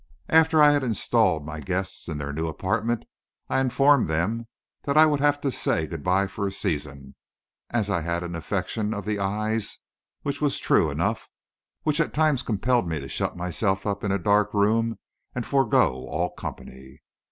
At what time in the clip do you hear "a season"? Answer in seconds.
6.47-7.13